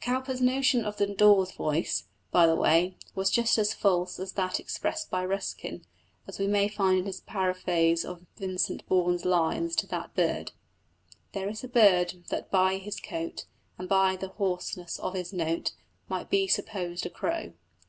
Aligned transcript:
Cowper's 0.00 0.40
notion 0.40 0.84
of 0.84 0.98
the 0.98 1.06
daw's 1.08 1.50
voice, 1.50 2.04
by 2.30 2.46
the 2.46 2.54
way, 2.54 2.96
was 3.16 3.28
just 3.28 3.58
as 3.58 3.74
false 3.74 4.20
as 4.20 4.34
that 4.34 4.60
expressed 4.60 5.10
by 5.10 5.20
Ruskin, 5.24 5.84
as 6.28 6.38
we 6.38 6.46
may 6.46 6.68
find 6.68 6.96
in 7.00 7.06
his 7.06 7.22
paraphrase 7.22 8.04
of 8.04 8.24
Vincent 8.36 8.86
Bourne's 8.86 9.24
lines 9.24 9.74
to 9.74 9.88
that 9.88 10.14
bird: 10.14 10.52
There 11.32 11.48
is 11.48 11.64
a 11.64 11.68
bird 11.68 12.22
that 12.28 12.52
by 12.52 12.76
his 12.76 13.00
coat, 13.00 13.46
And 13.78 13.88
by 13.88 14.14
the 14.14 14.28
hoarseness 14.28 14.96
of 15.00 15.14
his 15.14 15.32
note 15.32 15.72
Might 16.08 16.30
be 16.30 16.46
supposed 16.46 17.04
a 17.04 17.10
crow. 17.10 17.54